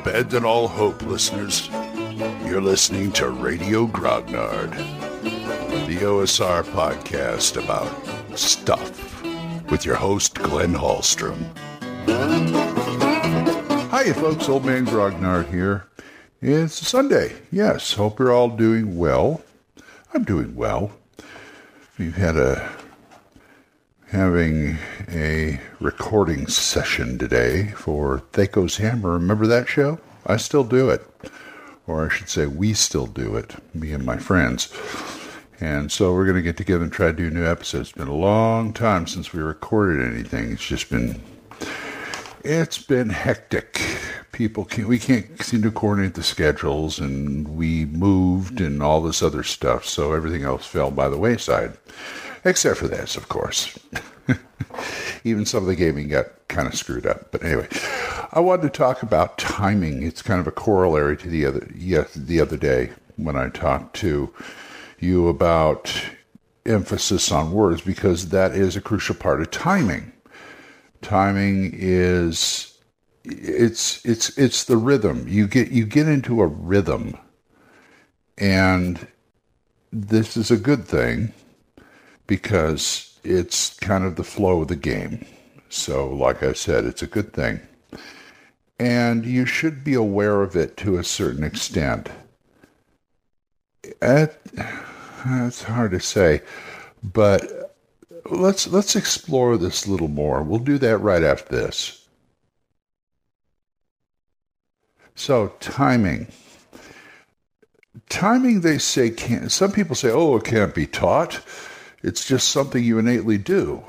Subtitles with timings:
[0.00, 1.68] abandon all hope, listeners.
[2.46, 4.70] You're listening to Radio Grognard,
[5.22, 7.92] the OSR podcast about
[8.38, 9.22] stuff
[9.70, 11.36] with your host, Glenn Hallstrom.
[13.90, 14.48] Hiya, folks.
[14.48, 15.84] Old Man Grognard here.
[16.40, 17.36] It's Sunday.
[17.52, 19.42] Yes, hope you're all doing well.
[20.14, 20.92] I'm doing well.
[21.98, 22.72] We've had a
[24.10, 24.76] having
[25.08, 29.12] a recording session today for Thaco's Hammer.
[29.12, 30.00] Remember that show?
[30.26, 31.06] I still do it.
[31.86, 34.74] Or I should say, we still do it, me and my friends.
[35.60, 37.82] And so we're going to get together and try to do a new episode.
[37.82, 40.52] It's been a long time since we recorded anything.
[40.52, 41.22] It's just been,
[42.42, 43.80] it's been hectic.
[44.32, 49.22] People can't, we can't seem to coordinate the schedules, and we moved and all this
[49.22, 49.84] other stuff.
[49.84, 51.76] So everything else fell by the wayside
[52.44, 53.78] except for this, of course.
[55.24, 57.30] Even some of the gaming got kind of screwed up.
[57.30, 57.68] But anyway,
[58.32, 60.02] I wanted to talk about timing.
[60.02, 63.96] It's kind of a corollary to the other yes, the other day when I talked
[63.96, 64.32] to
[64.98, 65.92] you about
[66.66, 70.12] emphasis on words because that is a crucial part of timing.
[71.02, 72.78] Timing is
[73.24, 75.26] it's it's it's the rhythm.
[75.28, 77.16] You get you get into a rhythm
[78.38, 79.06] and
[79.92, 81.32] this is a good thing
[82.30, 85.26] because it's kind of the flow of the game.
[85.68, 87.58] So, like I said, it's a good thing.
[88.78, 92.08] And you should be aware of it to a certain extent.
[94.00, 94.28] Eh,
[95.26, 96.42] it's hard to say,
[97.02, 97.76] but
[98.30, 100.40] let's let's explore this a little more.
[100.44, 102.06] We'll do that right after this.
[105.16, 106.28] So, timing.
[108.08, 109.50] Timing, they say, can't.
[109.50, 111.40] Some people say, "Oh, it can't be taught."
[112.02, 113.82] It's just something you innately do.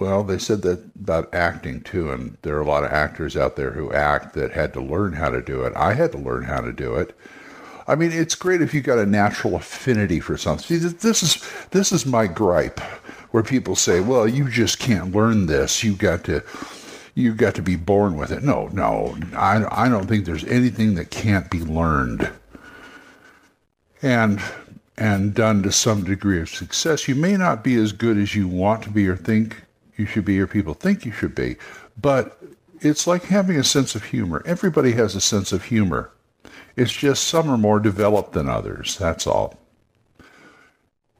[0.00, 3.54] Well, they said that about acting too, and there are a lot of actors out
[3.54, 5.72] there who act that had to learn how to do it.
[5.76, 7.16] I had to learn how to do it.
[7.86, 10.80] I mean, it's great if you got a natural affinity for something.
[10.80, 12.80] See, this is this is my gripe,
[13.30, 15.84] where people say, "Well, you just can't learn this.
[15.84, 16.42] You got to."
[17.16, 18.42] You got to be born with it.
[18.42, 22.28] No, no, I, I don't think there's anything that can't be learned.
[24.02, 24.42] And
[24.96, 27.08] and done to some degree of success.
[27.08, 29.62] You may not be as good as you want to be or think
[29.96, 31.56] you should be or people think you should be,
[32.00, 32.40] but
[32.80, 34.42] it's like having a sense of humor.
[34.44, 36.10] Everybody has a sense of humor.
[36.76, 38.96] It's just some are more developed than others.
[38.98, 39.58] That's all.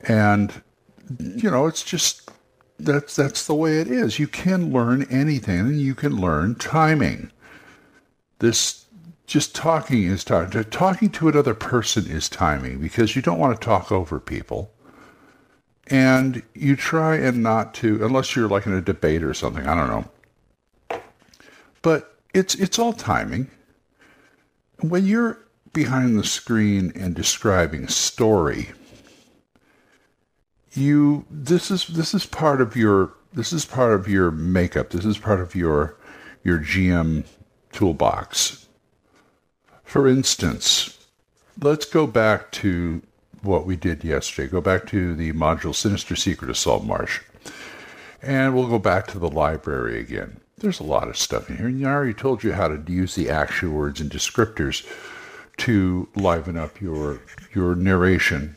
[0.02, 0.52] And
[1.18, 2.30] you know, it's just
[2.78, 4.18] that's that's the way it is.
[4.18, 7.30] You can learn anything and you can learn timing.
[8.40, 8.83] This
[9.26, 10.50] just talking is time.
[10.50, 14.70] Talking to another person is timing because you don't want to talk over people.
[15.86, 19.74] And you try and not to, unless you're like in a debate or something, I
[19.74, 21.00] don't know.
[21.82, 23.50] But it's it's all timing.
[24.80, 25.38] When you're
[25.72, 28.70] behind the screen and describing story,
[30.72, 34.90] you this is this is part of your this is part of your makeup.
[34.90, 35.98] This is part of your
[36.42, 37.24] your GM
[37.72, 38.63] toolbox
[39.84, 40.98] for instance,
[41.60, 43.02] let's go back to
[43.42, 44.48] what we did yesterday.
[44.48, 47.20] Go back to the module Sinister Secret of Saltmarsh.
[48.22, 50.40] And we'll go back to the library again.
[50.58, 51.66] There's a lot of stuff in here.
[51.66, 54.86] And I already told you how to use the action words and descriptors
[55.58, 57.20] to liven up your
[57.54, 58.56] your narration,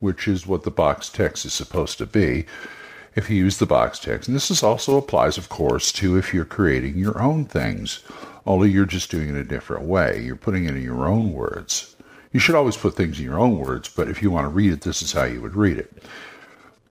[0.00, 2.44] which is what the box text is supposed to be
[3.14, 4.28] if you use the box text.
[4.28, 8.00] And this is also applies, of course, to if you're creating your own things
[8.46, 10.22] only you're just doing it a different way.
[10.22, 11.96] You're putting it in your own words.
[12.32, 14.72] You should always put things in your own words, but if you want to read
[14.72, 16.02] it, this is how you would read it.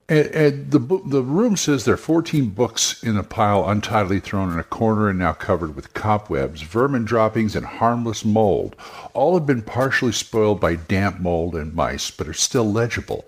[0.08, 4.52] And, and the the room says there are 14 books in a pile untidily thrown
[4.52, 8.76] in a corner and now covered with cobwebs, vermin droppings, and harmless mold.
[9.14, 13.24] All have been partially spoiled by damp mold and mice, but are still legible.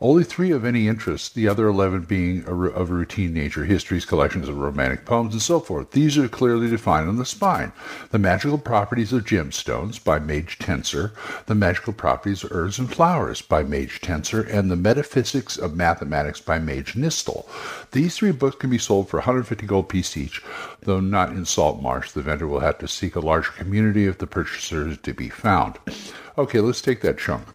[0.00, 4.58] Only three of any interest, the other 11 being of routine nature, histories, collections of
[4.58, 5.92] romantic poems, and so forth.
[5.92, 7.72] These are clearly defined on the spine.
[8.10, 11.12] The magical properties of gemstones by Mage Tenser,
[11.46, 16.40] the magical properties of herbs and flowers by Mage Tenser, and the metaphysics of mathematics
[16.40, 17.46] by Mage Nystul.
[17.92, 20.42] These three books can be sold for 150 gold piece each,
[20.82, 22.10] though not in Saltmarsh.
[22.10, 25.28] The vendor will have to seek a larger community if the purchaser is to be
[25.28, 25.78] found.
[26.36, 27.46] Okay, let's take that chunk.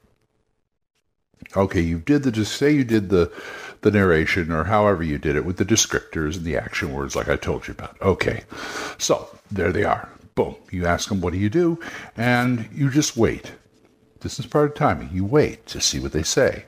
[1.56, 3.32] Okay, you did the just say you did the
[3.82, 7.30] the narration or however you did it with the descriptors and the action words like
[7.30, 7.96] I told you about.
[8.02, 8.44] Okay.
[8.98, 10.10] So, there they are.
[10.36, 10.56] Boom.
[10.70, 11.80] You ask them what do you do
[12.18, 13.54] and you just wait.
[14.20, 15.10] This is part of timing.
[15.14, 16.66] You wait to see what they say.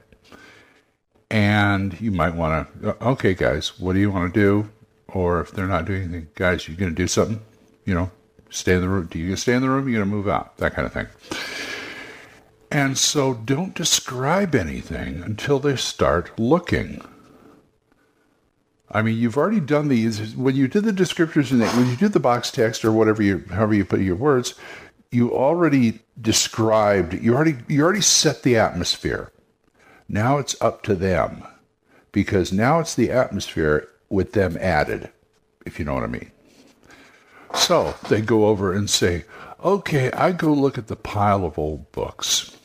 [1.29, 4.69] And you might want to uh, okay guys, what do you want to do?
[5.09, 7.41] Or if they're not doing anything, guys, you're going to do something?
[7.83, 8.12] You know,
[8.51, 9.07] Stay in the room.
[9.09, 9.88] Do you stay in the room?
[9.88, 10.57] You're going to move out.
[10.57, 11.07] That kind of thing.
[12.71, 17.01] And so don't describe anything until they start looking.
[18.89, 22.13] I mean, you've already done these when you did the descriptors and when you did
[22.13, 24.53] the box text or whatever you, however you put your words,
[25.12, 27.13] you already described.
[27.13, 29.31] You already you already set the atmosphere.
[30.07, 31.44] Now it's up to them,
[32.12, 35.09] because now it's the atmosphere with them added,
[35.65, 36.31] if you know what I mean.
[37.53, 39.25] So they go over and say,
[39.63, 42.57] "Okay, I go look at the pile of old books."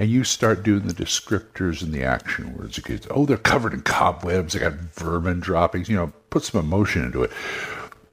[0.00, 2.80] And you start doing the descriptors and the action words.
[3.10, 4.54] Oh, they're covered in cobwebs.
[4.54, 5.90] They got vermin droppings.
[5.90, 7.30] You know, put some emotion into it.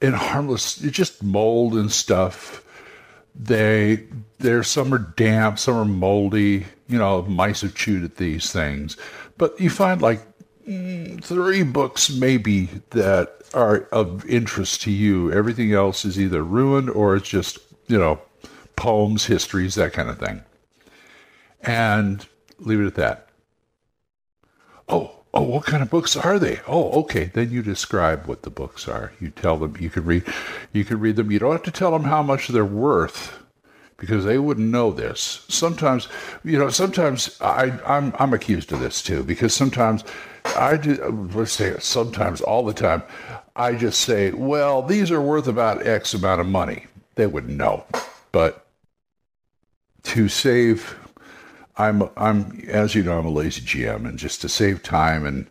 [0.02, 2.62] And harmless, it's just mold and stuff.
[3.34, 4.04] They,
[4.36, 4.62] there.
[4.62, 5.58] Some are damp.
[5.58, 6.66] Some are moldy.
[6.88, 8.98] You know, mice have chewed at these things.
[9.38, 10.20] But you find like
[10.68, 15.32] mm, three books maybe that are of interest to you.
[15.32, 18.20] Everything else is either ruined or it's just you know
[18.76, 20.42] poems, histories, that kind of thing
[21.62, 22.26] and
[22.58, 23.28] leave it at that.
[24.88, 26.60] Oh, oh, what kind of books are they?
[26.66, 27.24] Oh, okay.
[27.24, 29.12] Then you describe what the books are.
[29.20, 30.24] You tell them you can read,
[30.72, 31.30] you can read them.
[31.30, 33.38] You don't have to tell them how much they're worth
[33.98, 35.44] because they wouldn't know this.
[35.48, 36.08] Sometimes,
[36.44, 40.04] you know, sometimes I, I'm I'm accused of this too because sometimes
[40.56, 41.28] I do.
[41.34, 43.02] Let's say sometimes all the time,
[43.56, 46.86] I just say, well, these are worth about X amount of money.
[47.16, 47.84] They wouldn't know,
[48.32, 48.64] but
[50.04, 50.96] to save
[51.78, 55.46] I'm I'm as you know I'm a lazy GM, and just to save time and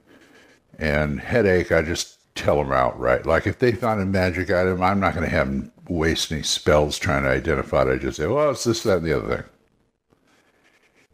[0.78, 3.26] and headache, I just tell them outright.
[3.26, 6.44] Like if they find a magic item, I'm not going to have them waste any
[6.44, 7.94] spells trying to identify it.
[7.94, 9.44] I just say, well, it's this, that, and the other thing.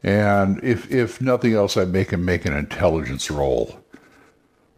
[0.04, 3.80] And if if nothing else, I make them make an intelligence roll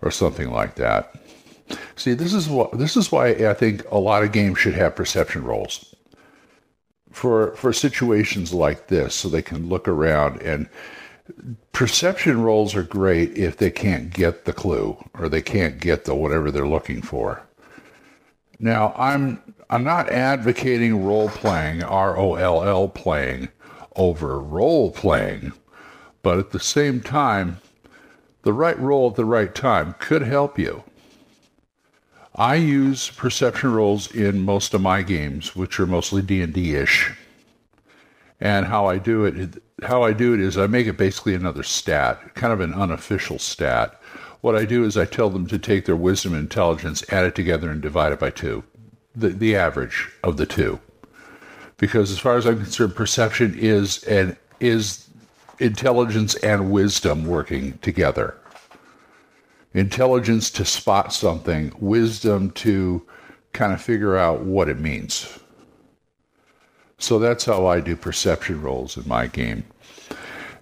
[0.02, 1.16] or something like that.
[1.96, 4.96] See, this is what this is why I think a lot of games should have
[4.96, 5.94] perception rolls
[7.15, 10.41] for for situations like this so they can look around.
[10.41, 10.67] And
[11.71, 16.13] perception rolls are great if they can't get the clue or they can't get the
[16.13, 17.41] whatever they're looking for.
[18.59, 23.47] Now i'm i'm not advocating role playing r o l l playing
[23.95, 25.53] over role playing
[26.21, 27.59] but at the same time
[28.44, 30.83] the right role at the right time could help you
[32.38, 36.76] I use perception rolls in most of my games, which are mostly D and D
[36.76, 37.14] ish.
[38.42, 41.64] And how I do it, how I do it is I make it basically another
[41.64, 44.02] stat, kind of an unofficial stat.
[44.42, 47.36] What I do is I tell them to take their wisdom and intelligence, add it
[47.36, 48.66] together, and divide it by two,
[49.16, 50.82] the the average of the two.
[51.78, 55.10] Because as far as I'm concerned, perception is and is
[55.60, 58.36] intelligence and wisdom working together
[59.75, 63.06] intelligence to spot something, wisdom to
[63.51, 65.38] kind of figure out what it means.
[66.98, 69.66] So that's how I do perception rolls in my game.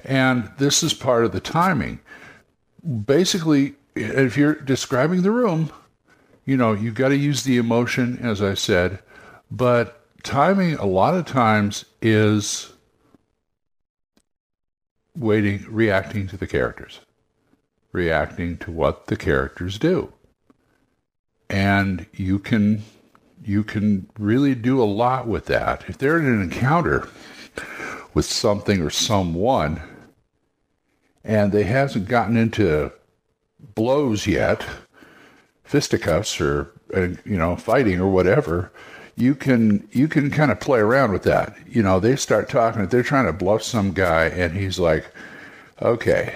[0.04, 2.00] And this is part of the timing.
[3.06, 5.72] Basically, if you're describing the room,
[6.46, 9.00] you know, you've got to use the emotion, as I said,
[9.52, 12.74] but timing a lot of times is
[15.16, 17.00] waiting, reacting to the characters
[17.94, 20.12] reacting to what the characters do.
[21.50, 22.84] And you can
[23.46, 25.84] you can really do a lot with that.
[25.88, 27.08] If they're in an encounter
[28.14, 29.82] with something or someone
[31.24, 32.92] and they hasn't gotten into
[33.76, 34.66] blows yet,
[35.64, 38.72] fisticuffs or uh, you know fighting or whatever,
[39.16, 41.56] you can you can kind of play around with that.
[41.68, 42.86] You know, they start talking.
[42.88, 45.06] They're trying to bluff some guy, and he's like,
[45.82, 46.34] "Okay,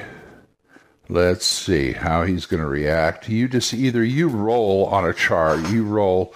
[1.10, 3.30] Let's see how he's going to react.
[3.30, 6.34] You just either you roll on a chart, you roll,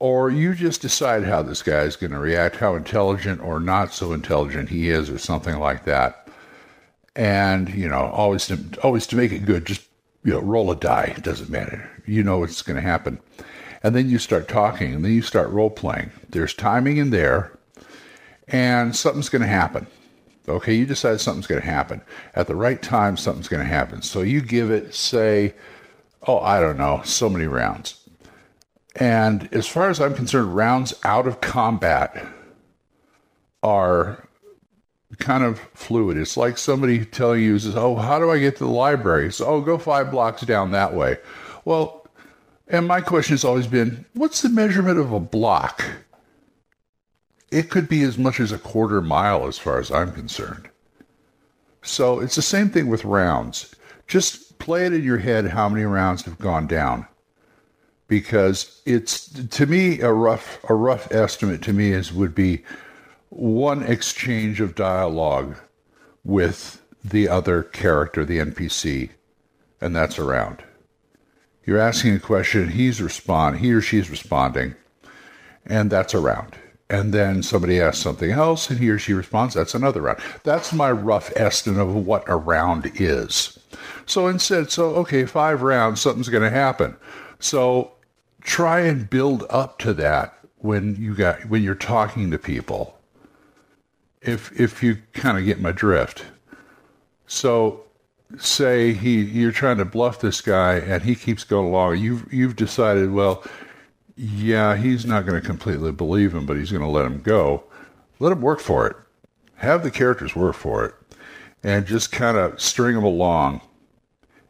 [0.00, 3.92] or you just decide how this guy is going to react, how intelligent or not
[3.92, 6.28] so intelligent he is, or something like that.
[7.14, 9.86] And you know, always to always to make it good, just
[10.24, 11.14] you know, roll a die.
[11.16, 11.88] It doesn't matter.
[12.04, 13.20] You know what's going to happen.
[13.84, 16.10] And then you start talking, and then you start role playing.
[16.28, 17.56] There's timing in there,
[18.48, 19.86] and something's going to happen
[20.48, 22.00] Okay, you decide something's going to happen.
[22.34, 24.02] At the right time, something's going to happen.
[24.02, 25.54] So you give it, say,
[26.26, 28.08] oh, I don't know, so many rounds.
[28.96, 32.26] And as far as I'm concerned, rounds out of combat
[33.62, 34.28] are
[35.18, 36.16] kind of fluid.
[36.16, 39.32] It's like somebody telling you, oh, how do I get to the library?
[39.32, 41.18] So, oh, go five blocks down that way.
[41.64, 42.06] Well,
[42.68, 45.84] and my question has always been, what's the measurement of a block?
[47.50, 50.68] It could be as much as a quarter mile as far as I'm concerned.
[51.82, 53.74] So it's the same thing with rounds.
[54.08, 57.06] Just play it in your head how many rounds have gone down.
[58.08, 62.64] because it's to me a rough a rough estimate to me is would be
[63.30, 65.56] one exchange of dialogue
[66.24, 69.10] with the other character, the NPC,
[69.80, 70.62] and that's a round.
[71.64, 74.74] You're asking a question, he's respond, he or she's responding,
[75.66, 76.56] and that's around.
[76.90, 79.54] And then somebody asks something else, and he or she responds.
[79.54, 80.20] That's another round.
[80.42, 83.58] That's my rough estimate of what a round is.
[84.06, 86.96] So instead, so okay, five rounds, something's going to happen.
[87.40, 87.92] So
[88.40, 92.98] try and build up to that when you got when you're talking to people.
[94.22, 96.24] If if you kind of get my drift.
[97.26, 97.84] So
[98.38, 101.98] say he you're trying to bluff this guy and he keeps going along.
[101.98, 103.44] You've you've decided, well,
[104.18, 107.62] yeah, he's not going to completely believe him, but he's going to let him go.
[108.18, 108.96] Let him work for it.
[109.56, 110.94] Have the characters work for it,
[111.62, 113.60] and just kind of string them along.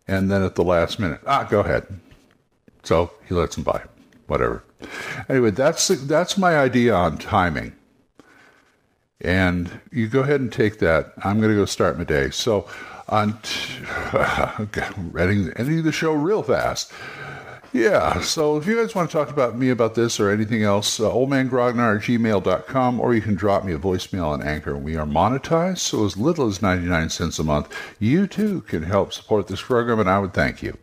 [0.06, 1.86] And then at the last minute, ah, go ahead.
[2.82, 3.82] So he lets him by,
[4.26, 4.64] whatever.
[5.28, 7.74] Anyway, that's that's my idea on timing.
[9.20, 11.12] And you go ahead and take that.
[11.24, 12.30] I'm going to go start my day.
[12.30, 12.66] So
[13.08, 13.84] on t-
[15.18, 16.92] ending, ending the show real fast.
[17.72, 20.98] Yeah, so if you guys want to talk about me about this or anything else,
[20.98, 24.76] uh, oldmangrognar at gmail.com, or you can drop me a voicemail on Anchor.
[24.76, 29.12] We are monetized, so as little as 99 cents a month, you too can help
[29.12, 30.78] support this program, and I would thank you.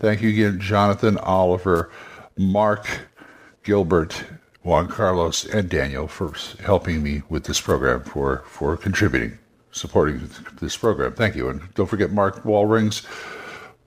[0.00, 1.92] Thank you again, Jonathan, Oliver,
[2.36, 2.86] Mark,
[3.62, 4.24] Gilbert,
[4.64, 9.38] Juan Carlos, and Daniel for helping me with this program, for, for contributing,
[9.70, 10.28] supporting
[10.60, 11.14] this program.
[11.14, 11.48] Thank you.
[11.48, 13.06] And don't forget Mark Walring's